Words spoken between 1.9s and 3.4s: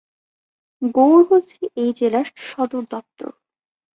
জেলার সদরদপ্তর।